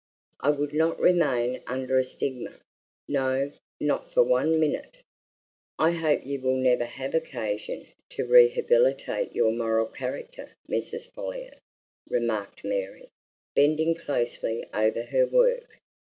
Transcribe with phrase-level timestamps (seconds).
[0.39, 2.53] I would not remain under a stigma
[3.07, 4.95] no, not for one minute!"
[5.77, 11.11] "I hope you will never have occasion to rehabilitate your moral character, Mrs.
[11.13, 11.59] Folliot,"
[12.09, 13.09] remarked Mary,
[13.53, 15.69] bending closely over her work.